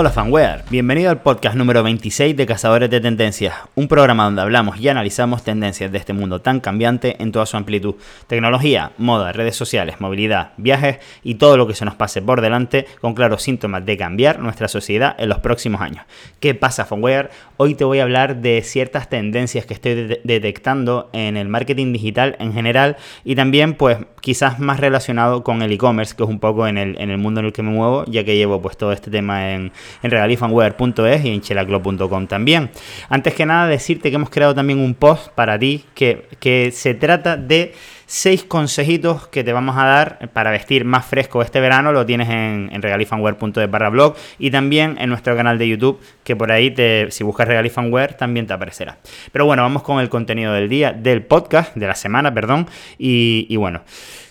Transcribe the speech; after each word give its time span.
Hola 0.00 0.10
fanware, 0.10 0.62
bienvenido 0.70 1.10
al 1.10 1.22
podcast 1.22 1.56
número 1.56 1.82
26 1.82 2.36
de 2.36 2.46
Cazadores 2.46 2.88
de 2.88 3.00
Tendencias, 3.00 3.56
un 3.74 3.88
programa 3.88 4.26
donde 4.26 4.42
hablamos 4.42 4.78
y 4.78 4.88
analizamos 4.88 5.42
tendencias 5.42 5.90
de 5.90 5.98
este 5.98 6.12
mundo 6.12 6.40
tan 6.40 6.60
cambiante 6.60 7.20
en 7.20 7.32
toda 7.32 7.46
su 7.46 7.56
amplitud. 7.56 7.96
Tecnología, 8.28 8.92
moda, 8.96 9.32
redes 9.32 9.56
sociales, 9.56 10.00
movilidad, 10.00 10.52
viajes 10.56 10.98
y 11.24 11.34
todo 11.34 11.56
lo 11.56 11.66
que 11.66 11.74
se 11.74 11.84
nos 11.84 11.96
pase 11.96 12.22
por 12.22 12.42
delante 12.42 12.86
con 13.00 13.14
claros 13.14 13.42
síntomas 13.42 13.84
de 13.86 13.96
cambiar 13.96 14.38
nuestra 14.38 14.68
sociedad 14.68 15.16
en 15.18 15.30
los 15.30 15.40
próximos 15.40 15.80
años. 15.80 16.04
¿Qué 16.38 16.54
pasa 16.54 16.84
fanware? 16.84 17.32
Hoy 17.56 17.74
te 17.74 17.82
voy 17.82 17.98
a 17.98 18.04
hablar 18.04 18.36
de 18.36 18.62
ciertas 18.62 19.08
tendencias 19.08 19.66
que 19.66 19.74
estoy 19.74 20.20
detectando 20.22 21.10
en 21.12 21.36
el 21.36 21.48
marketing 21.48 21.92
digital 21.92 22.36
en 22.38 22.52
general 22.52 22.98
y 23.24 23.34
también 23.34 23.74
pues 23.74 23.98
quizás 24.20 24.60
más 24.60 24.78
relacionado 24.78 25.42
con 25.42 25.62
el 25.62 25.72
e-commerce, 25.72 26.14
que 26.14 26.22
es 26.22 26.28
un 26.28 26.38
poco 26.38 26.68
en 26.68 26.78
el, 26.78 27.00
en 27.00 27.10
el 27.10 27.18
mundo 27.18 27.40
en 27.40 27.46
el 27.46 27.52
que 27.52 27.62
me 27.62 27.70
muevo, 27.70 28.04
ya 28.06 28.22
que 28.22 28.36
llevo 28.36 28.62
pues 28.62 28.76
todo 28.76 28.92
este 28.92 29.10
tema 29.10 29.52
en 29.52 29.72
en 30.02 30.10
regalifanware.es 30.10 31.24
y 31.24 31.28
en 31.30 31.40
chelaclo.com 31.40 32.26
también. 32.26 32.70
Antes 33.08 33.34
que 33.34 33.46
nada, 33.46 33.66
decirte 33.66 34.10
que 34.10 34.16
hemos 34.16 34.30
creado 34.30 34.54
también 34.54 34.78
un 34.78 34.94
post 34.94 35.28
para 35.30 35.58
ti 35.58 35.84
que, 35.94 36.28
que 36.40 36.70
se 36.72 36.94
trata 36.94 37.36
de 37.36 37.74
seis 38.08 38.42
consejitos 38.42 39.28
que 39.28 39.44
te 39.44 39.52
vamos 39.52 39.76
a 39.76 39.84
dar 39.84 40.30
para 40.32 40.50
vestir 40.50 40.84
más 40.84 41.04
fresco 41.04 41.42
este 41.42 41.60
verano. 41.60 41.92
Lo 41.92 42.06
tienes 42.06 42.28
en, 42.30 42.70
en 42.72 42.82
regalifanware.es 42.82 43.70
barra 43.70 43.90
blog 43.90 44.16
y 44.38 44.50
también 44.50 44.96
en 44.98 45.10
nuestro 45.10 45.36
canal 45.36 45.58
de 45.58 45.68
YouTube, 45.68 46.00
que 46.24 46.34
por 46.34 46.50
ahí, 46.50 46.70
te, 46.70 47.10
si 47.10 47.22
buscas 47.22 47.46
regalifanware, 47.46 48.14
también 48.14 48.46
te 48.46 48.54
aparecerá. 48.54 48.98
Pero 49.30 49.44
bueno, 49.44 49.62
vamos 49.62 49.82
con 49.82 50.00
el 50.00 50.08
contenido 50.08 50.54
del 50.54 50.68
día, 50.68 50.92
del 50.92 51.22
podcast, 51.22 51.76
de 51.76 51.86
la 51.86 51.94
semana, 51.94 52.32
perdón. 52.32 52.66
Y, 52.98 53.46
y 53.48 53.56
bueno. 53.56 53.82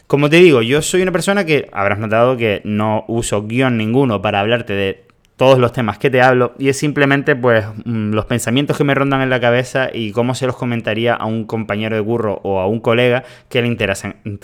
Como 0.07 0.29
te 0.29 0.37
digo, 0.37 0.61
yo 0.61 0.81
soy 0.81 1.01
una 1.01 1.11
persona 1.11 1.45
que 1.45 1.67
habrás 1.73 1.99
notado 1.99 2.37
que 2.37 2.61
no 2.63 3.03
uso 3.09 3.45
guion 3.45 3.75
ninguno 3.75 4.21
para 4.21 4.39
hablarte 4.39 4.71
de 4.71 5.06
todos 5.37 5.59
los 5.59 5.71
temas 5.71 5.99
que 5.99 6.09
te 6.09 6.21
hablo 6.21 6.53
y 6.57 6.69
es 6.69 6.77
simplemente 6.77 7.35
pues 7.35 7.65
mm, 7.85 8.11
los 8.11 8.25
pensamientos 8.25 8.77
que 8.77 8.83
me 8.83 8.95
rondan 8.95 9.21
en 9.21 9.29
la 9.29 9.39
cabeza 9.39 9.89
y 9.93 10.11
cómo 10.11 10.35
se 10.35 10.47
los 10.47 10.57
comentaría 10.57 11.13
a 11.13 11.25
un 11.25 11.45
compañero 11.45 11.95
de 11.95 12.03
curro 12.03 12.41
o 12.43 12.59
a 12.59 12.67
un 12.67 12.79
colega 12.79 13.23
que 13.47 13.61
le, 13.61 13.77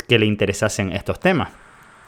que 0.08 0.20
le 0.20 0.26
interesasen 0.26 0.92
estos 0.94 1.20
temas. 1.20 1.50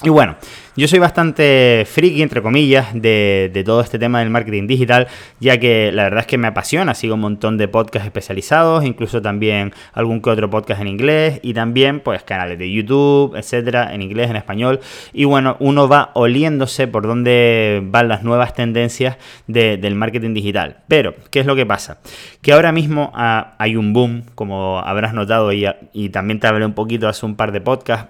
Y 0.04 0.10
bueno, 0.10 0.36
yo 0.76 0.90
soy 0.90 1.00
bastante 1.00 1.88
friki, 1.90 2.22
entre 2.22 2.42
comillas, 2.42 2.88
de, 2.94 3.64
todo 3.66 3.80
este 3.80 3.98
tema 3.98 4.20
del 4.20 4.30
marketing 4.30 4.68
digital, 4.68 5.08
ya 5.40 5.58
que 5.58 5.90
la 5.94 6.04
verdad 6.04 6.20
es 6.20 6.28
que 6.28 6.38
me 6.38 6.48
apasiona, 6.48 6.94
sigo 6.94 7.16
un 7.16 7.22
montón 7.22 7.58
de 7.58 7.70
podcasts 7.70 8.06
especializados, 8.06 8.84
incluso 8.84 9.22
también 9.22 9.73
algún 9.94 10.22
que 10.22 10.30
otro 10.30 10.50
podcast 10.50 10.82
en 10.82 10.88
inglés 10.88 11.40
y 11.44 11.54
también 11.54 12.02
pues 12.02 12.23
canales 12.23 12.60
de 12.60 12.70
YouTube, 12.70 13.38
etcétera, 13.38 13.94
en 13.94 14.02
inglés, 14.02 14.30
en 14.30 14.36
español. 14.36 14.82
Y 15.14 15.23
bueno, 15.23 15.56
uno 15.62 15.88
va 15.88 16.12
oliéndose 16.14 16.88
por 16.88 17.08
dónde 17.08 17.82
van 17.86 18.10
las 18.10 18.22
nuevas 18.23 18.54
tendencias 18.54 19.18
del 19.48 19.96
marketing 19.96 20.34
digital. 20.34 20.84
Pero, 20.90 21.16
¿qué 21.32 21.40
es 21.40 21.46
lo 21.46 21.56
que 21.56 21.66
pasa? 21.66 22.00
Que 22.42 22.52
ahora 22.52 22.73
mismo 22.73 23.14
ah, 23.16 23.56
hay 23.60 23.78
un 23.78 23.94
boom, 23.94 24.23
como 24.36 24.80
habrás 24.80 25.14
notado 25.14 25.54
y, 25.54 25.66
y 25.94 26.10
también 26.10 26.42
te 26.42 26.48
hablé 26.48 26.66
un 26.66 26.73
poquito 26.73 27.08
hace 27.08 27.26
un 27.26 27.38
par 27.38 27.54
de 27.54 27.62
podcasts, 27.62 28.10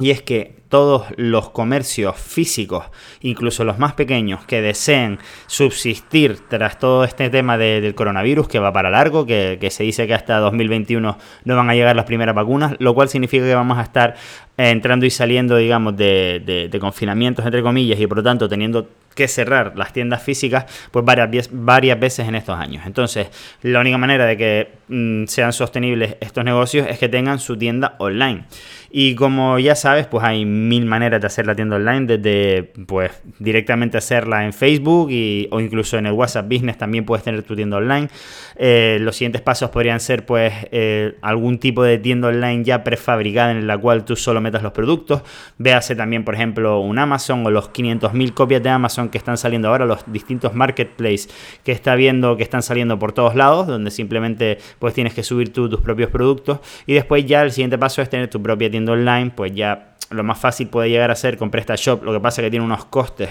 y 0.00 0.10
es 0.10 0.22
que 0.22 0.58
todos 0.68 1.06
los 1.16 1.50
comercios 1.50 2.16
físicos, 2.16 2.84
incluso 3.20 3.64
los 3.64 3.78
más 3.78 3.94
pequeños, 3.94 4.44
que 4.44 4.60
deseen 4.60 5.18
subsistir 5.46 6.40
tras 6.48 6.78
todo 6.78 7.04
este 7.04 7.30
tema 7.30 7.56
del 7.58 7.94
coronavirus, 7.94 8.48
que 8.48 8.58
va 8.58 8.72
para 8.72 8.90
largo, 8.90 9.26
que, 9.26 9.58
se 9.70 9.82
dice 9.82 10.06
que 10.06 10.14
hasta 10.14 10.38
2021 10.38 11.18
no 11.44 11.56
van 11.56 11.70
a 11.70 11.74
llegar 11.74 11.96
las 11.96 12.04
primeras 12.04 12.34
vacunas, 12.34 12.74
lo 12.78 12.94
cual 12.94 13.08
significa 13.08 13.44
que 13.44 13.54
vamos 13.54 13.78
a 13.78 13.82
estar 13.82 14.14
entrando 14.56 15.06
y 15.06 15.10
saliendo, 15.10 15.56
digamos, 15.56 15.96
de, 15.96 16.68
de 16.70 16.78
confinamientos, 16.80 17.44
entre 17.44 17.62
comillas, 17.62 17.98
y 17.98 18.06
por 18.06 18.18
lo 18.18 18.22
tanto 18.22 18.48
teniendo 18.48 18.88
que 19.18 19.26
cerrar 19.26 19.72
las 19.74 19.92
tiendas 19.92 20.22
físicas 20.22 20.66
pues 20.92 21.04
varias, 21.04 21.50
varias 21.50 21.98
veces 21.98 22.28
en 22.28 22.36
estos 22.36 22.56
años. 22.56 22.84
Entonces, 22.86 23.26
la 23.62 23.80
única 23.80 23.98
manera 23.98 24.26
de 24.26 24.36
que 24.36 24.70
mm, 24.86 25.24
sean 25.26 25.52
sostenibles 25.52 26.16
estos 26.20 26.44
negocios 26.44 26.86
es 26.88 27.00
que 27.00 27.08
tengan 27.08 27.40
su 27.40 27.58
tienda 27.58 27.96
online. 27.98 28.44
Y 28.92 29.16
como 29.16 29.58
ya 29.58 29.74
sabes, 29.74 30.06
pues 30.06 30.22
hay 30.22 30.44
mil 30.66 30.86
maneras 30.86 31.20
de 31.20 31.26
hacer 31.26 31.46
la 31.46 31.54
tienda 31.54 31.76
online, 31.76 32.16
desde 32.16 32.72
pues 32.86 33.12
directamente 33.38 33.98
hacerla 33.98 34.44
en 34.44 34.52
Facebook 34.52 35.10
y, 35.10 35.48
o 35.50 35.60
incluso 35.60 35.98
en 35.98 36.06
el 36.06 36.12
WhatsApp 36.12 36.48
Business 36.48 36.78
también 36.78 37.04
puedes 37.04 37.24
tener 37.24 37.42
tu 37.42 37.54
tienda 37.54 37.76
online. 37.76 38.08
Eh, 38.56 38.98
los 39.00 39.16
siguientes 39.16 39.40
pasos 39.42 39.70
podrían 39.70 40.00
ser 40.00 40.26
pues 40.26 40.52
eh, 40.72 41.16
algún 41.22 41.58
tipo 41.58 41.82
de 41.82 41.98
tienda 41.98 42.28
online 42.28 42.64
ya 42.64 42.82
prefabricada 42.82 43.52
en 43.52 43.66
la 43.66 43.78
cual 43.78 44.04
tú 44.04 44.16
solo 44.16 44.40
metas 44.40 44.62
los 44.62 44.72
productos. 44.72 45.22
Véase 45.58 45.94
también, 45.94 46.24
por 46.24 46.34
ejemplo, 46.34 46.80
un 46.80 46.98
Amazon 46.98 47.46
o 47.46 47.50
los 47.50 47.70
500.000 47.72 48.34
copias 48.34 48.62
de 48.62 48.70
Amazon 48.70 49.08
que 49.08 49.18
están 49.18 49.36
saliendo 49.36 49.68
ahora, 49.68 49.86
los 49.86 50.00
distintos 50.06 50.54
marketplaces 50.54 51.28
que 51.64 51.72
está 51.72 51.94
viendo 51.94 52.36
que 52.36 52.42
están 52.42 52.62
saliendo 52.62 52.98
por 52.98 53.12
todos 53.12 53.34
lados, 53.34 53.66
donde 53.66 53.90
simplemente 53.90 54.58
pues 54.78 54.94
tienes 54.94 55.14
que 55.14 55.22
subir 55.22 55.52
tú 55.52 55.68
tus 55.68 55.80
propios 55.80 56.10
productos 56.10 56.60
y 56.86 56.94
después 56.94 57.24
ya 57.26 57.42
el 57.42 57.52
siguiente 57.52 57.78
paso 57.78 58.02
es 58.02 58.10
tener 58.10 58.28
tu 58.28 58.42
propia 58.42 58.70
tienda 58.70 58.92
online, 58.92 59.32
pues 59.34 59.52
ya 59.54 59.87
lo 60.10 60.24
más 60.24 60.38
fácil 60.38 60.68
puede 60.68 60.88
llegar 60.88 61.10
a 61.10 61.14
ser 61.14 61.36
con 61.36 61.50
PrestaShop, 61.50 62.02
lo 62.02 62.12
que 62.12 62.20
pasa 62.20 62.40
es 62.40 62.46
que 62.46 62.50
tiene 62.50 62.64
unos 62.64 62.86
costes 62.86 63.30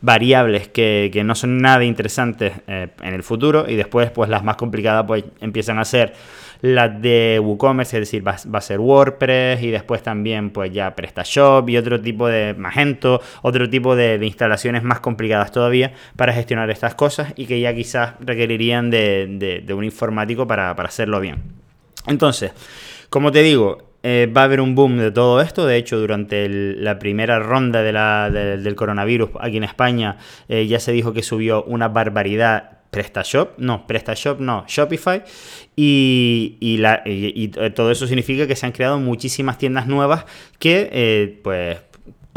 variables 0.00 0.68
que, 0.68 1.10
no 1.24 1.34
son 1.34 1.58
nada 1.58 1.84
interesantes 1.84 2.52
eh, 2.66 2.88
en 3.02 3.14
el 3.14 3.22
futuro 3.22 3.64
y 3.68 3.76
después 3.76 4.10
pues 4.10 4.28
las 4.28 4.44
más 4.44 4.56
complicadas 4.56 5.04
pues 5.06 5.24
empiezan 5.40 5.78
a 5.78 5.84
ser 5.84 6.14
las 6.60 7.00
de 7.00 7.40
WooCommerce, 7.42 7.98
es 7.98 8.00
decir, 8.02 8.26
va, 8.26 8.32
a 8.32 8.60
ser 8.60 8.80
WordPress 8.80 9.62
y 9.62 9.70
después 9.70 10.02
también 10.02 10.50
pues 10.50 10.72
ya 10.72 10.94
PrestaShop 10.94 11.68
y 11.68 11.76
otro 11.76 12.00
tipo 12.00 12.26
de 12.26 12.54
Magento, 12.54 13.20
otro 13.42 13.70
tipo 13.70 13.94
de, 13.96 14.18
instalaciones 14.22 14.82
más 14.82 15.00
complicadas 15.00 15.52
todavía 15.52 15.92
para 16.16 16.32
gestionar 16.32 16.70
estas 16.70 16.94
cosas 16.94 17.32
y 17.36 17.46
que 17.46 17.60
ya 17.60 17.74
quizás 17.74 18.14
requerirían 18.20 18.90
de, 18.90 19.64
un 19.74 19.84
informático 19.84 20.46
para, 20.46 20.74
para 20.74 20.88
hacerlo 20.88 21.20
bien. 21.20 21.36
Entonces, 22.06 22.52
como 23.08 23.30
te 23.30 23.42
digo, 23.42 23.87
eh, 24.10 24.26
va 24.26 24.40
a 24.40 24.44
haber 24.44 24.62
un 24.62 24.74
boom 24.74 24.96
de 24.96 25.10
todo 25.10 25.42
esto. 25.42 25.66
De 25.66 25.76
hecho, 25.76 25.98
durante 25.98 26.48
la 26.48 26.98
primera 26.98 27.38
ronda 27.40 27.82
del 27.82 28.74
coronavirus 28.74 29.28
aquí 29.38 29.58
en 29.58 29.64
España 29.64 30.16
eh, 30.48 30.66
ya 30.66 30.80
se 30.80 30.92
dijo 30.92 31.12
que 31.12 31.22
subió 31.22 31.62
una 31.64 31.88
barbaridad 31.88 32.78
PrestaShop, 32.90 33.58
no, 33.58 33.86
PrestaShop 33.86 34.40
no, 34.40 34.64
Shopify. 34.66 35.24
Y, 35.76 36.80
todo 37.74 37.90
eso 37.90 38.06
significa 38.06 38.46
que 38.46 38.56
se 38.56 38.64
han 38.64 38.72
creado 38.72 38.98
muchísimas 38.98 39.58
tiendas 39.58 39.86
nuevas 39.86 40.24
que, 40.58 40.88
eh, 40.90 41.40
pues, 41.44 41.76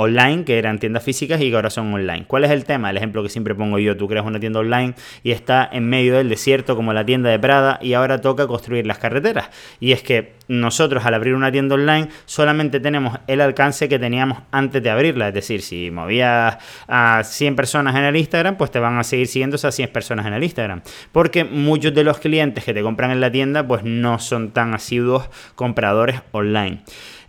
online, 0.02 0.44
que 0.44 0.58
eran 0.58 0.80
tiendas 0.80 1.04
físicas 1.04 1.42
y 1.42 1.50
que 1.50 1.56
ahora 1.56 1.70
son 1.70 1.94
online. 1.94 2.26
¿Cuál 2.28 2.44
es 2.44 2.52
el 2.52 2.66
tema? 2.66 2.90
El 2.90 2.98
ejemplo 2.98 3.24
que 3.24 3.30
siempre 3.30 3.56
pongo 3.56 3.80
yo, 3.80 3.98
tú 3.98 4.08
creas 4.08 4.26
una 4.26 4.40
tienda 4.40 4.60
online 4.60 4.94
y 5.24 5.32
está 5.32 5.68
en 5.72 5.88
medio 5.88 6.16
del 6.16 6.30
desierto 6.30 6.76
como 6.76 6.94
la 6.94 7.06
tienda 7.06 7.30
de 7.30 7.40
Prada 7.40 7.80
y 7.82 7.94
ahora 7.94 8.22
toca 8.22 8.48
construir 8.48 8.86
las 8.86 8.98
carreteras. 8.98 9.50
Y 9.80 9.92
es 9.92 10.04
que 10.04 10.34
nosotros 10.48 11.06
al 11.06 11.14
abrir 11.14 11.34
una 11.34 11.52
tienda 11.52 11.76
online 11.76 12.10
solamente 12.26 12.80
tenemos 12.80 13.18
el 13.28 13.40
alcance 13.40 13.88
que 13.88 14.00
teníamos 14.00 14.40
antes 14.52 14.84
de 14.84 14.90
abrirla. 14.90 15.30
Es 15.30 15.34
decir, 15.34 15.62
si 15.62 15.92
movías 15.92 16.58
a 16.88 17.24
100 17.24 17.56
personas 17.56 17.96
en 17.96 18.04
el 18.04 18.18
Instagram, 18.18 18.58
pues 18.58 18.70
te 18.72 18.80
van 18.80 18.98
a 18.98 19.04
seguir 19.04 19.28
siguiendo 19.28 19.56
esas 19.56 19.74
100 19.76 19.92
personas 19.92 20.26
en 20.26 20.34
el 20.34 20.44
Instagram. 20.44 20.82
Porque 21.12 21.46
muchos 21.46 21.94
de 21.94 22.04
los 22.04 22.20
clientes 22.20 22.64
que 22.64 22.74
te 22.74 22.82
compran 22.82 23.12
en 23.12 23.22
la 23.22 23.32
tienda, 23.32 23.66
pues 23.66 23.84
no 23.84 24.20
son 24.20 24.52
tan 24.52 24.74
asiduos 24.74 25.30
compradores 25.56 26.22
online. 26.32 26.82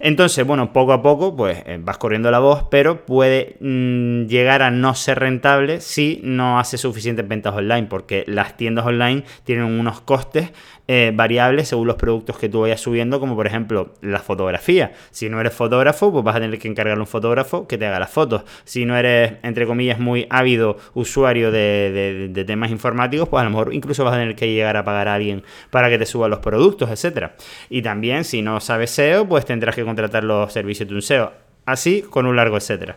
Entonces, 0.04 0.44
bueno, 0.44 0.72
poco 0.72 0.92
a 0.92 1.00
poco, 1.00 1.36
pues 1.36 1.62
eh, 1.64 1.78
vas 1.80 1.96
corriendo 1.96 2.28
la 2.32 2.40
voz, 2.40 2.64
pero 2.72 3.06
puede 3.06 3.56
mm, 3.60 4.26
llegar 4.26 4.62
a 4.62 4.72
no 4.72 4.96
ser 4.96 5.20
rentable 5.20 5.80
si 5.80 6.20
no 6.24 6.58
hace 6.58 6.76
suficientes 6.76 7.26
ventas 7.28 7.54
online, 7.54 7.84
porque 7.84 8.24
las 8.26 8.56
tiendas 8.56 8.84
online 8.84 9.22
tienen 9.44 9.64
unos 9.64 10.00
costes 10.00 10.50
eh, 10.88 11.12
variables 11.14 11.68
según 11.68 11.86
los 11.86 11.94
productos 11.94 12.36
que 12.36 12.48
tú 12.48 12.62
vayas 12.62 12.80
subiendo, 12.80 13.20
como 13.20 13.36
por 13.36 13.46
ejemplo 13.46 13.94
la 14.00 14.18
fotografía. 14.18 14.92
Si 15.12 15.28
no 15.28 15.41
eres 15.41 15.54
fotógrafo, 15.54 16.10
pues 16.10 16.24
vas 16.24 16.34
a 16.34 16.41
tener 16.41 16.59
que 16.59 16.66
encargar 16.66 16.98
un 16.98 17.06
fotógrafo 17.06 17.68
que 17.68 17.78
te 17.78 17.86
haga 17.86 18.00
las 18.00 18.10
fotos. 18.10 18.42
Si 18.65 18.84
no 18.84 18.97
eres, 18.97 19.34
entre 19.44 19.66
comillas, 19.66 20.00
muy 20.00 20.27
ávido 20.28 20.78
usuario 20.94 21.53
de, 21.53 22.42
temas 22.44 22.72
informáticos, 22.72 23.28
pues 23.28 23.41
a 23.41 23.44
lo 23.44 23.50
mejor 23.50 23.72
incluso 23.72 24.04
vas 24.04 24.15
a 24.15 24.18
tener 24.18 24.34
que 24.34 24.53
llegar 24.53 24.77
a 24.77 24.84
pagar 24.84 25.06
a 25.06 25.15
alguien 25.15 25.44
para 25.71 25.88
que 25.88 25.98
te 25.98 26.06
suba 26.06 26.28
los 26.28 26.41
productos, 26.41 26.91
etcétera. 26.91 27.36
Y 27.71 27.82
también, 27.82 28.24
si 28.24 28.42
no 28.42 28.59
sabes 28.59 28.91
SEO, 28.91 29.28
pues 29.28 29.44
tendrás 29.44 29.77
que 29.77 29.84
contratar 29.92 30.24
los 30.24 30.53
servicios 30.53 30.89
de 30.89 30.94
un 30.94 31.03
SEO. 31.03 31.33
Así 31.65 32.03
con 32.03 32.27
un 32.27 32.34
largo 32.34 32.56
etcétera. 32.56 32.97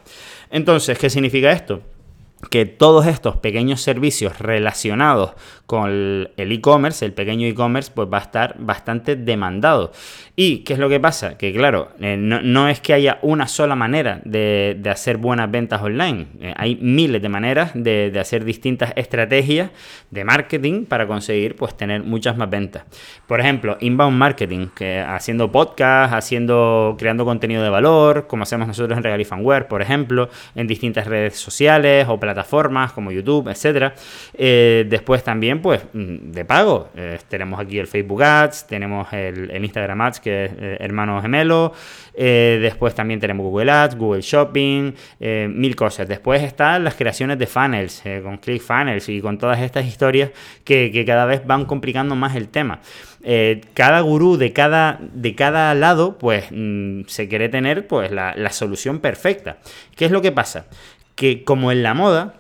Entonces, 0.50 0.98
¿qué 0.98 1.10
significa 1.10 1.52
esto? 1.52 1.82
Que 2.50 2.66
todos 2.66 3.08
estos 3.08 3.38
pequeños 3.38 3.82
servicios 3.82 4.40
relacionados 4.40 5.34
con 5.66 5.90
el 6.38 6.52
e-commerce, 6.52 7.04
el 7.06 7.14
pequeño 7.14 7.48
e-commerce, 7.48 7.92
pues 7.94 8.08
va 8.12 8.20
a 8.20 8.22
estar 8.22 8.56
bastante 8.60 9.16
demandado. 9.16 9.92
¿Y 10.36 10.60
qué 10.60 10.74
es 10.74 10.80
lo 10.80 10.90
que 10.90 11.00
pasa? 11.00 11.38
Que 11.38 11.54
claro, 11.54 11.90
eh, 12.00 12.18
no, 12.18 12.70
es 12.70 12.82
que 12.82 12.94
haya 12.94 13.18
una 13.24 13.48
sola 13.48 13.76
manera 13.76 14.22
de, 14.26 14.80
hacer 14.92 15.18
buenas 15.18 15.50
ventas 15.50 15.82
online. 15.82 16.28
Eh, 16.40 16.54
hay 16.56 16.76
miles 16.76 17.22
de 17.22 17.30
maneras 17.30 17.72
de, 17.74 18.16
hacer 18.20 18.46
distintas 18.46 18.94
estrategias 18.96 19.72
de 20.12 20.24
marketing 20.24 20.86
para 20.86 21.08
conseguir 21.08 21.56
pues 21.56 21.76
tener 21.76 22.04
muchas 22.04 22.38
más 22.38 22.50
ventas. 22.50 22.84
Por 23.28 23.40
ejemplo, 23.40 23.78
inbound 23.80 24.18
marketing, 24.18 24.68
que 24.76 25.00
haciendo 25.00 25.52
podcast, 25.52 26.14
haciendo, 26.14 26.96
creando 27.00 27.26
contenido 27.26 27.64
de 27.64 27.70
valor, 27.70 28.28
como 28.28 28.44
hacemos 28.44 28.68
nosotros 28.68 28.98
en 28.98 29.04
Regalifanware, 29.04 29.68
por 29.68 29.82
ejemplo, 29.82 30.30
en 30.54 30.68
distintas 30.68 31.08
redes 31.08 31.38
sociales 31.38 32.06
o 32.08 32.20
plataformas 32.26 32.92
como 32.92 33.12
YouTube, 33.12 33.48
etcétera. 33.50 33.94
Eh, 34.34 34.86
después 34.90 35.24
también, 35.24 35.62
pues, 35.62 35.84
mm, 35.94 36.32
de 36.32 36.46
pago. 36.46 36.90
Eh, 36.96 37.20
tenemos 37.30 37.60
aquí 37.60 37.78
el 37.78 37.88
Facebook 37.88 38.24
Ads, 38.24 38.68
tenemos 38.68 39.12
el, 39.14 39.64
Instagram 39.64 40.02
Ads, 40.02 40.20
que 40.20 40.46
es 40.46 40.52
hermano 40.80 41.22
gemelo. 41.22 41.74
después 42.16 42.96
también 42.96 43.20
tenemos 43.20 43.46
Google 43.46 43.72
Ads, 43.72 43.96
Google 43.96 44.22
Shopping, 44.22 44.94
mil 45.50 45.76
cosas. 45.76 46.08
Después 46.08 46.42
están 46.44 46.84
las 46.84 46.96
creaciones 46.96 47.38
de 47.38 47.46
funnels, 47.46 48.04
con 48.24 48.38
ClickFunnels 48.38 49.10
y 49.10 49.22
con 49.22 49.38
todas 49.38 49.60
estas 49.60 49.86
historias 49.86 50.32
que, 50.64 51.04
cada 51.06 51.26
vez 51.26 51.46
van 51.46 51.66
complicando 51.66 52.16
más 52.16 52.36
el 52.36 52.48
tema. 52.48 52.80
Eh, 53.28 53.62
cada 53.74 54.02
gurú 54.02 54.38
de 54.38 54.54
cada, 54.54 55.00
de 55.02 55.34
cada 55.34 55.74
lado, 55.74 56.18
pues 56.20 56.46
mm, 56.52 57.02
se 57.08 57.28
quiere 57.28 57.50
tener 57.50 57.88
pues, 57.88 58.12
la 58.12 58.52
solución 58.52 59.00
perfecta. 59.00 59.58
¿Qué 59.96 60.06
es 60.06 60.12
lo 60.12 60.22
que 60.22 60.32
pasa? 60.32 60.66
Que 61.16 61.44
como 61.44 61.72
en 61.72 61.84
la 61.84 61.94
moda, 61.94 62.36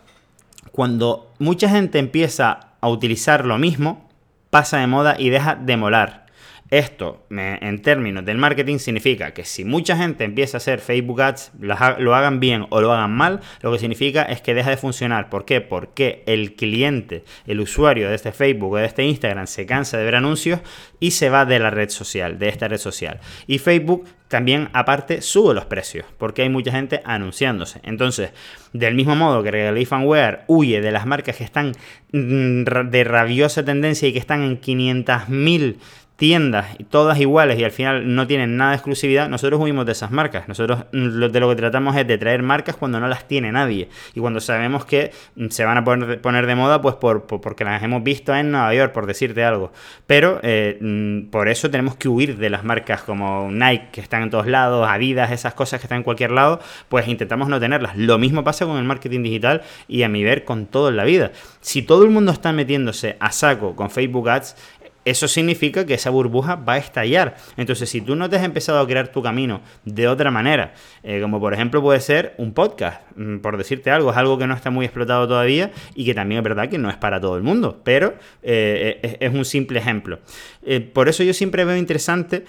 cuando 0.71 1.31
mucha 1.39 1.69
gente 1.69 1.99
empieza 1.99 2.71
a 2.81 2.89
utilizar 2.89 3.45
lo 3.45 3.57
mismo, 3.57 4.09
pasa 4.49 4.77
de 4.77 4.87
moda 4.87 5.15
y 5.17 5.29
deja 5.29 5.55
de 5.55 5.77
molar. 5.77 6.24
Esto, 6.71 7.27
en 7.29 7.81
términos 7.83 8.25
del 8.25 8.39
marketing, 8.39 8.79
significa 8.79 9.35
que 9.35 9.45
si 9.45 9.63
mucha 9.63 9.95
gente 9.95 10.23
empieza 10.23 10.57
a 10.57 10.59
hacer 10.59 10.79
Facebook 10.79 11.21
Ads, 11.21 11.51
lo 11.59 12.15
hagan 12.15 12.39
bien 12.39 12.65
o 12.71 12.81
lo 12.81 12.91
hagan 12.91 13.11
mal, 13.11 13.41
lo 13.61 13.71
que 13.71 13.77
significa 13.77 14.23
es 14.23 14.41
que 14.41 14.55
deja 14.55 14.71
de 14.71 14.77
funcionar. 14.77 15.29
¿Por 15.29 15.45
qué? 15.45 15.61
Porque 15.61 16.23
el 16.25 16.55
cliente, 16.55 17.23
el 17.45 17.59
usuario 17.59 18.09
de 18.09 18.15
este 18.15 18.31
Facebook 18.31 18.73
o 18.73 18.77
de 18.77 18.85
este 18.85 19.05
Instagram 19.05 19.45
se 19.45 19.67
cansa 19.67 19.99
de 19.99 20.05
ver 20.05 20.15
anuncios 20.15 20.59
y 20.99 21.11
se 21.11 21.29
va 21.29 21.45
de 21.45 21.59
la 21.59 21.69
red 21.69 21.89
social, 21.89 22.39
de 22.39 22.49
esta 22.49 22.67
red 22.67 22.79
social. 22.79 23.19
Y 23.45 23.59
Facebook 23.59 24.05
también 24.27 24.69
aparte 24.73 25.21
sube 25.21 25.53
los 25.53 25.65
precios, 25.65 26.05
porque 26.17 26.41
hay 26.41 26.49
mucha 26.49 26.71
gente 26.71 26.99
anunciándose. 27.05 27.79
Entonces, 27.83 28.31
del 28.73 28.95
mismo 28.95 29.15
modo 29.15 29.43
que 29.43 29.51
Regal 29.51 29.85
Fanware 29.85 30.41
huye 30.47 30.81
de 30.81 30.91
las 30.91 31.05
marcas 31.05 31.37
que 31.37 31.43
están 31.43 31.73
mm, 32.11 32.63
de 32.89 33.03
rabiosa 33.03 33.63
tendencia 33.63 34.07
y 34.07 34.13
que 34.13 34.19
están 34.19 34.41
en 34.41 34.59
500.000 34.59 35.77
tiendas, 36.15 36.67
todas 36.89 37.19
iguales 37.19 37.59
y 37.59 37.63
al 37.63 37.71
final 37.71 38.15
no 38.15 38.25
tienen 38.25 38.55
nada 38.55 38.71
de 38.71 38.77
exclusividad, 38.77 39.27
nosotros 39.27 39.59
huimos 39.59 39.85
de 39.85 39.91
esas 39.91 40.11
marcas. 40.11 40.47
Nosotros 40.47 40.85
de 40.91 41.39
lo 41.39 41.49
que 41.49 41.55
tratamos 41.55 41.95
es 41.97 42.07
de 42.07 42.17
traer 42.17 42.41
marcas 42.41 42.75
cuando 42.75 42.99
no 42.99 43.07
las 43.07 43.27
tiene 43.27 43.51
nadie 43.51 43.89
y 44.13 44.19
cuando 44.19 44.39
sabemos 44.39 44.85
que 44.85 45.11
mm, 45.35 45.49
se 45.49 45.65
van 45.65 45.77
a 45.77 45.83
poner, 45.83 46.45
de 46.45 46.55
moda 46.55 46.81
pues 46.81 46.95
por, 46.95 47.25
porque 47.25 47.65
las 47.65 47.83
hemos 47.83 48.03
visto 48.03 48.33
en 48.33 48.51
Nueva 48.51 48.73
York, 48.73 48.93
por 48.93 49.05
decirte 49.05 49.43
algo. 49.43 49.71
Pero 50.07 50.39
eh, 50.43 50.77
mm, 50.79 51.29
por 51.31 51.49
eso 51.49 51.69
tenemos 51.69 51.95
que 51.95 52.07
huir 52.07 52.37
de 52.37 52.49
las 52.49 52.63
marcas 52.63 53.03
como 53.03 53.49
Nike, 53.51 53.89
que 53.91 54.01
están 54.01 54.23
en 54.23 54.29
todos 54.29 54.47
lados, 54.47 54.87
Adidas, 54.89 55.31
esas 55.31 55.53
cosas 55.53 55.79
que 55.79 55.85
están 55.85 55.97
en 55.97 56.03
cualquier 56.03 56.31
lado, 56.31 56.59
pues 56.87 57.07
intentamos 57.07 57.49
no 57.49 57.59
tenerlas. 57.59 57.97
Lo 57.97 58.17
mismo 58.17 58.43
pasa 58.43 58.65
con 58.65 58.77
el 58.77 58.85
marketing 58.85 59.23
digital 59.23 59.63
y 59.87 60.03
a 60.03 60.09
mi 60.09 60.23
ver 60.23 60.45
con 60.45 60.65
todo 60.67 60.89
en 60.89 60.97
la 60.97 61.03
vida. 61.03 61.31
Si 61.59 61.81
todo 61.81 62.03
el 62.03 62.11
mundo 62.11 62.31
está 62.31 62.53
metiéndose 62.53 63.17
a 63.19 63.31
saco 63.31 63.75
con 63.75 63.89
Facebook 63.89 64.29
Ads, 64.29 64.55
eso 65.05 65.27
significa 65.27 65.85
que 65.85 65.93
esa 65.93 66.09
burbuja 66.09 66.55
va 66.55 66.73
a 66.73 66.77
estallar. 66.77 67.35
Entonces, 67.57 67.89
si 67.89 68.01
tú 68.01 68.15
no 68.15 68.27
te 68.27 68.37
has 68.37 68.43
empezado 68.43 68.79
a 68.79 68.87
crear 68.87 69.09
tu 69.09 69.21
camino 69.21 69.61
de 69.85 70.07
otra 70.07 70.31
manera, 70.31 70.73
eh, 71.03 71.21
como 71.21 71.39
por 71.39 71.53
ejemplo 71.53 71.81
puede 71.81 71.99
ser 71.99 72.33
un 72.37 72.53
podcast, 72.53 73.01
mm, 73.15 73.37
por 73.37 73.55
decirte 73.57 73.91
algo, 73.91 74.09
es 74.09 74.17
algo 74.17 74.39
que 74.39 74.47
no 74.47 74.55
está 74.55 74.71
muy 74.71 74.85
explotado 74.85 75.27
todavía 75.27 75.71
y 75.93 76.05
que 76.05 76.15
también 76.15 76.39
es 76.39 76.43
verdad 76.43 76.69
que 76.69 76.79
no 76.79 76.89
es 76.89 76.97
para 76.97 77.21
todo 77.21 77.37
el 77.37 77.43
mundo, 77.43 77.81
pero 77.83 78.15
eh, 78.41 79.17
es, 79.19 79.33
un 79.33 79.45
simple 79.45 79.77
ejemplo. 79.77 80.19
Eh, 80.65 80.79
por 80.79 81.07
eso 81.07 81.21
yo 81.21 81.33
siempre 81.33 81.63
veo 81.65 81.77
interesante 81.77 82.43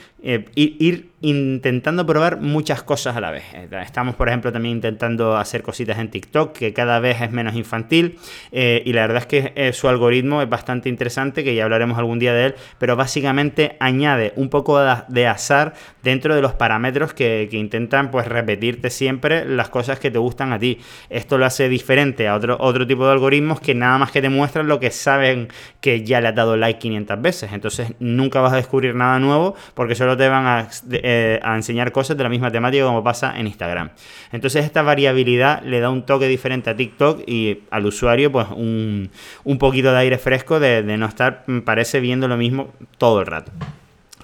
ir 0.54 1.10
intentando 1.20 2.06
probar 2.06 2.40
muchas 2.40 2.82
cosas 2.82 3.16
a 3.16 3.20
la 3.20 3.30
vez. 3.30 3.44
Estamos, 3.84 4.14
por 4.14 4.28
ejemplo, 4.28 4.52
también 4.52 4.76
intentando 4.76 5.36
hacer 5.36 5.62
cositas 5.62 5.98
en 5.98 6.10
TikTok, 6.10 6.52
que 6.52 6.72
cada 6.72 6.98
vez 7.00 7.20
es 7.20 7.30
menos 7.30 7.54
infantil, 7.54 8.18
y 8.50 8.92
la 8.92 9.06
verdad 9.06 9.18
es 9.18 9.26
que 9.26 9.72
su 9.72 9.88
algoritmo 9.88 10.42
es 10.42 10.48
bastante 10.48 10.88
interesante, 10.88 11.44
que 11.44 11.54
ya 11.54 11.64
hablaremos 11.64 11.98
algún 11.98 12.18
día 12.18 12.32
de 12.32 12.45
pero 12.78 12.96
básicamente 12.96 13.76
añade 13.80 14.32
un 14.36 14.48
poco 14.48 14.78
de 15.08 15.26
azar 15.26 15.74
dentro 16.06 16.36
de 16.36 16.40
los 16.40 16.52
parámetros 16.52 17.14
que, 17.14 17.48
intentan 17.50 18.12
pues 18.12 18.28
repetirte 18.28 18.90
siempre 18.90 19.44
las 19.44 19.70
cosas 19.70 19.98
que 19.98 20.10
te 20.10 20.18
gustan 20.18 20.52
a 20.52 20.58
ti. 20.58 20.78
Esto 21.10 21.36
lo 21.36 21.46
hace 21.46 21.68
diferente 21.68 22.28
a 22.28 22.36
otro, 22.36 22.56
otro 22.60 22.86
tipo 22.86 23.06
de 23.06 23.12
algoritmos 23.12 23.60
que 23.60 23.74
nada 23.74 23.98
más 23.98 24.12
que 24.12 24.22
te 24.22 24.28
muestran 24.28 24.68
lo 24.68 24.78
que 24.78 24.90
saben 24.90 25.48
que 25.80 26.04
ya 26.04 26.20
le 26.20 26.28
has 26.28 26.34
dado 26.34 26.56
like 26.56 26.78
500 26.78 27.20
veces. 27.20 27.52
Entonces 27.52 27.94
nunca 27.98 28.40
vas 28.40 28.52
a 28.52 28.56
descubrir 28.56 28.94
nada 28.94 29.18
nuevo 29.18 29.56
porque 29.74 29.96
solo 29.96 30.16
te 30.16 30.28
van 30.28 30.46
a, 30.46 30.68
eh, 30.92 31.40
a 31.42 31.56
enseñar 31.56 31.90
cosas 31.90 32.16
de 32.16 32.22
la 32.22 32.28
misma 32.28 32.52
temática 32.52 32.84
como 32.84 33.02
pasa 33.02 33.36
en 33.36 33.48
Instagram. 33.48 33.90
Entonces 34.30 34.64
esta 34.64 34.82
variabilidad 34.82 35.62
le 35.62 35.80
da 35.80 35.90
un 35.90 36.04
toque 36.04 36.28
diferente 36.28 36.70
a 36.70 36.76
TikTok 36.76 37.22
y 37.26 37.62
al 37.70 37.86
usuario 37.86 38.30
pues 38.30 38.46
un, 38.54 39.10
un 39.42 39.58
poquito 39.58 39.90
de 39.90 39.98
aire 39.98 40.18
fresco 40.18 40.60
de, 40.60 40.82
de 40.82 40.96
no 40.96 41.06
estar, 41.06 41.44
parece, 41.64 42.00
viendo 42.00 42.28
lo 42.28 42.35
mismo 42.36 42.72
todo 42.98 43.20
el 43.20 43.26
rato. 43.26 43.52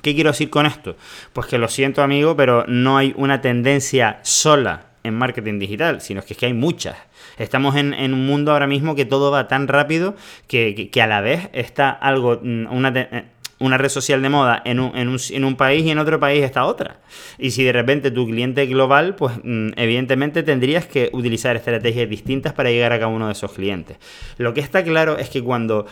¿Qué 0.02 0.14
quiero 0.14 0.30
decir 0.30 0.50
con 0.50 0.66
esto? 0.66 0.96
Pues 1.32 1.46
que 1.46 1.58
lo 1.58 1.68
siento 1.68 2.02
amigo, 2.02 2.36
pero 2.36 2.64
no 2.66 2.96
hay 2.96 3.14
una 3.16 3.40
tendencia 3.40 4.18
sola 4.22 4.86
en 5.04 5.14
marketing 5.14 5.58
digital, 5.58 6.00
sino 6.00 6.22
que 6.22 6.34
es 6.34 6.38
que 6.38 6.46
hay 6.46 6.54
muchas. 6.54 6.96
Estamos 7.38 7.76
en, 7.76 7.94
un 7.94 8.26
mundo 8.26 8.52
ahora 8.52 8.66
mismo 8.66 8.94
que 8.94 9.04
todo 9.04 9.30
va 9.30 9.48
tan 9.48 9.68
rápido 9.68 10.16
que, 10.48 10.90
a 11.00 11.06
la 11.06 11.20
vez 11.20 11.48
está 11.52 11.90
algo, 11.90 12.40
mm, 12.42 12.66
una, 12.70 12.92
eh, 12.94 13.24
una 13.62 13.78
red 13.78 13.88
social 13.88 14.20
de 14.20 14.28
moda 14.28 14.60
en 14.64 14.80
un, 14.80 14.96
en, 14.96 15.08
un, 15.08 15.18
en 15.30 15.44
un, 15.44 15.56
país 15.56 15.84
y 15.86 15.90
en 15.90 15.98
otro 15.98 16.18
país 16.18 16.42
está 16.42 16.64
otra. 16.64 17.00
Y 17.38 17.52
si 17.52 17.62
de 17.62 17.72
repente 17.72 18.10
tu 18.10 18.26
cliente 18.26 18.64
es 18.64 18.68
global, 18.68 19.14
pues 19.14 19.34
mm, 19.42 19.70
evidentemente 19.76 20.42
tendrías 20.42 20.86
que 20.86 21.10
utilizar 21.12 21.54
estrategias 21.54 22.10
distintas 22.10 22.52
para 22.52 22.70
llegar 22.70 22.92
a 22.92 22.98
cada 22.98 23.08
uno 23.08 23.26
de 23.26 23.32
esos 23.32 23.52
clientes. 23.52 23.98
Lo 24.36 24.52
que 24.52 24.60
está 24.60 24.82
claro 24.82 25.16
es 25.16 25.30
que 25.30 25.42
cuando 25.42 25.86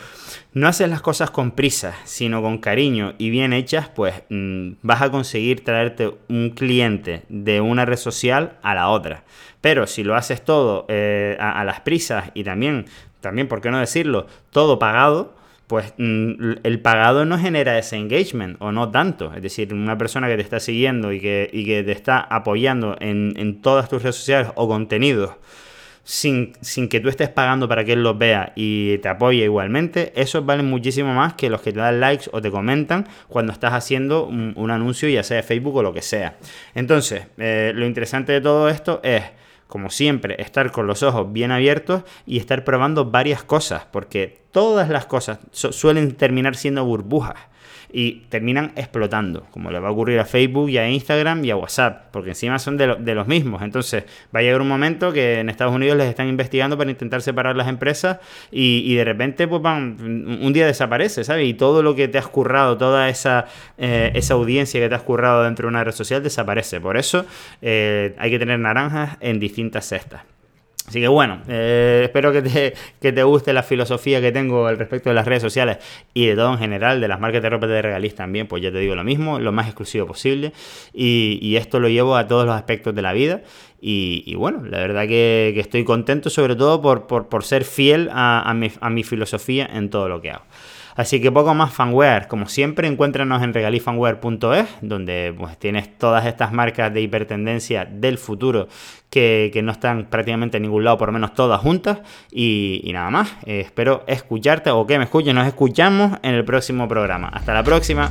no 0.53 0.67
haces 0.67 0.89
las 0.91 1.01
cosas 1.01 1.31
con 1.31 1.53
prisa, 1.53 1.95
sino 2.05 2.43
con 2.43 2.59
cariño 2.59 3.15
y 3.19 3.31
bien 3.31 3.53
hechas, 3.53 3.89
pues 3.89 4.15
mm, 4.31 4.73
vas 4.83 5.03
a 5.03 5.11
conseguir 5.11 5.65
traerte 5.65 6.13
un 6.29 6.51
cliente 6.51 7.23
de 7.29 7.61
una 7.61 7.85
red 7.85 7.99
social 7.99 8.59
a 8.63 8.75
la 8.75 8.89
otra. 8.89 9.23
Pero 9.61 9.87
si 9.87 10.03
lo 10.03 10.17
haces 10.17 10.45
todo 10.45 10.87
eh, 10.89 11.37
a, 11.39 11.61
a 11.61 11.65
las 11.65 11.81
prisas 11.83 12.33
y 12.35 12.43
también, 12.43 12.87
también, 13.21 13.47
¿por 13.47 13.61
qué 13.61 13.71
no 13.71 13.79
decirlo? 13.79 14.27
Todo 14.51 14.81
pagado, 14.81 15.40
pues 15.71 15.95
mm, 15.99 16.55
el 16.65 16.81
pagado 16.81 17.25
no 17.25 17.39
genera 17.39 17.79
ese 17.79 17.95
engagement 17.95 18.57
o 18.59 18.73
no 18.73 18.91
tanto. 18.91 19.33
Es 19.33 19.41
decir, 19.41 19.73
una 19.73 19.97
persona 19.97 20.27
que 20.27 20.35
te 20.35 20.43
está 20.43 20.59
siguiendo 20.59 21.13
y 21.13 21.21
que, 21.21 21.49
que 21.53 21.85
te 21.85 21.93
está 21.93 22.19
apoyando 22.19 22.97
en, 22.99 23.63
todas 23.63 23.89
tus 23.89 24.03
redes 24.03 24.17
sociales 24.17 24.49
o 24.57 24.67
contenidos 24.67 25.31
sin, 26.03 26.55
que 26.89 26.99
tú 26.99 27.09
estés 27.09 27.29
pagando 27.29 27.69
para 27.69 27.85
que 27.85 27.93
él 27.93 28.03
los 28.03 28.19
vea 28.19 28.53
y 28.57 28.99
te 28.99 29.09
apoye 29.09 29.45
igualmente, 29.45 30.13
esos 30.17 30.45
valen 30.45 30.67
muchísimo 30.67 31.15
más 31.15 31.35
que 31.35 31.49
los 31.49 31.61
que 31.61 31.73
te 31.73 31.79
dan 31.79 32.01
likes 32.01 32.29
o 32.33 32.43
te 32.43 32.51
comentan 32.51 33.07
cuando 33.29 33.53
estás 33.53 33.73
haciendo 33.73 34.27
un, 34.27 34.71
anuncio, 34.73 35.09
ya 35.09 35.23
sea 35.23 35.37
de 35.37 35.45
Facebook 35.45 35.77
o 35.77 35.85
lo 35.85 35.93
que 35.93 36.03
sea. 36.03 36.37
Entonces, 36.75 37.29
eh, 37.39 37.71
lo 37.77 37.87
interesante 37.87 38.33
de 38.33 38.41
todo 38.41 38.69
esto 38.69 39.01
es 39.05 39.23
como 39.71 39.89
siempre, 39.89 40.43
estar 40.43 40.73
con 40.73 40.87
los 40.87 41.03
ojos 41.03 41.33
bien 41.33 41.51
abiertos 41.53 42.03
y 42.27 42.37
estar 42.39 42.65
probando 42.65 43.11
varias 43.11 43.43
cosas, 43.43 43.87
porque 43.91 44.43
todas 44.51 44.91
las 44.91 45.07
cosas 45.07 45.39
suelen 45.53 46.15
terminar 46.17 46.57
siendo 46.57 46.85
burbujas 46.85 47.37
y 47.93 48.23
terminan 48.29 48.73
explotando, 48.77 49.47
como 49.51 49.71
le 49.71 49.79
va 49.79 49.89
a 49.89 49.91
ocurrir 49.91 50.19
a 50.19 50.25
Facebook 50.25 50.71
y 50.71 50.79
a 50.79 50.89
Instagram 50.89 51.45
y 51.45 51.51
a 51.51 51.57
WhatsApp, 51.57 52.07
porque 52.11 52.31
encima 52.31 52.59
son 52.59 52.77
de, 52.77 53.15
los 53.15 53.27
mismos. 53.27 53.63
Entonces 53.63 54.05
va 54.35 54.41
a 54.41 54.43
llegar 54.43 54.61
un 54.61 54.69
momento 54.69 55.13
que 55.13 55.41
en 55.41 55.49
Estados 55.49 55.75
Unidos 55.75 55.97
les 55.97 56.09
están 56.09 56.29
investigando 56.29 56.77
para 56.79 56.91
intentar 56.91 57.23
separar 57.23 57.57
las 57.57 57.69
empresas 57.69 58.19
y, 58.51 58.95
de 58.95 59.05
repente 59.05 59.49
pues 59.49 59.63
van, 59.63 59.97
un 60.43 60.53
día 60.53 60.67
desaparece, 60.67 61.25
¿sabes? 61.25 61.49
Y 61.49 61.55
todo 61.55 61.83
lo 61.83 61.95
que 61.95 62.09
te 62.09 62.19
has 62.19 62.29
currado, 62.29 62.77
toda 62.77 63.09
esa, 63.09 63.47
eh, 63.79 64.13
esa 64.15 64.35
audiencia 64.35 64.81
que 64.81 64.89
te 64.89 64.95
has 64.95 65.03
currado 65.03 65.45
dentro 65.45 65.67
de 65.67 65.69
una 65.69 65.85
red 65.85 65.93
social 65.93 66.23
desaparece. 66.23 66.81
Por 66.81 66.97
eso 66.97 67.25
eh, 67.63 68.15
hay 68.19 68.31
que 68.31 68.39
tener 68.39 68.59
naranjas 68.59 69.17
en 69.21 69.41
distintas 69.41 69.87
cestas. 69.87 70.23
Así 70.91 71.01
que 71.01 71.07
bueno, 71.07 71.41
eh, 71.47 72.01
espero 72.03 72.33
que 72.33 72.43
te, 72.43 72.75
que 73.01 73.13
te, 73.13 73.23
guste 73.23 73.53
la 73.53 73.63
filosofía 73.63 74.21
que 74.21 74.33
tengo 74.33 74.67
al 74.67 74.77
respecto 74.77 75.09
de 75.09 75.15
las 75.15 75.25
redes 75.25 75.41
sociales 75.41 75.79
y 76.15 76.27
de 76.27 76.35
todo 76.35 76.53
en 76.53 76.59
general, 76.59 77.01
de 77.01 77.07
las 77.07 77.21
marcas 77.21 77.43
de 77.43 77.49
ropa 77.49 77.69
de 77.69 77.81
regalís 77.81 78.17
también, 78.17 78.49
pues 78.49 78.61
ya 78.61 78.73
te 78.73 78.79
digo 78.79 78.97
lo 78.97 79.05
mismo, 79.05 79.39
lo 79.39 79.53
más 79.53 79.67
exclusivo 79.67 80.05
posible. 80.09 80.53
Y, 80.93 81.55
esto 81.55 81.79
lo 81.79 81.89
llevo 81.89 82.17
a 82.17 82.27
todos 82.27 82.45
los 82.45 82.57
aspectos 82.57 82.93
de 82.93 83.03
la 83.03 83.13
vida. 83.13 83.43
Y, 83.81 84.35
bueno, 84.35 84.65
la 84.65 84.79
verdad 84.79 85.07
que, 85.07 85.55
estoy 85.61 85.85
contento 85.85 86.29
sobre 86.29 86.57
todo 86.57 86.83
por, 86.83 87.07
por, 87.07 87.45
ser 87.45 87.63
fiel 87.63 88.09
a, 88.13 88.53
mi, 88.57 88.73
a 88.81 88.91
mi 88.91 89.05
filosofía 89.05 89.71
en 89.73 89.91
todo 89.91 90.09
lo 90.09 90.21
que 90.21 90.33
hago. 90.33 90.45
Así 91.01 91.19
que 91.19 91.33
poco 91.33 91.55
más 91.55 91.73
fanware. 91.73 92.29
Como 92.29 92.47
siempre, 92.47 92.87
encuéntranos 92.87 93.43
en 93.43 93.55
regalifanware.es, 93.55 94.67
donde 94.83 95.35
pues, 95.35 95.59
tienes 95.59 95.97
todas 95.97 96.27
estas 96.27 96.53
marcas 96.53 96.93
de 96.93 97.01
hipertendencia 97.01 97.87
del 97.87 98.19
futuro 98.19 98.69
que, 99.09 99.51
no 99.65 99.73
están 99.73 100.11
prácticamente 100.11 100.59
en 100.59 100.65
ningún 100.65 100.85
lado, 100.85 100.99
por 100.99 101.09
lo 101.09 101.15
menos 101.15 101.33
todas 101.33 101.59
juntas. 101.63 102.01
Y, 102.31 102.91
nada 102.93 103.09
más. 103.09 103.35
Eh, 103.47 103.61
espero 103.61 104.05
escucharte 104.07 104.69
o 104.69 104.87
que 104.87 104.99
me 104.99 105.05
escuchen. 105.05 105.35
Nos 105.37 105.47
escuchamos 105.47 106.19
en 106.23 106.35
el 106.35 106.45
próximo 106.45 106.87
programa. 106.87 107.29
Hasta 107.29 107.55
la 107.55 107.63
próxima. 107.63 108.11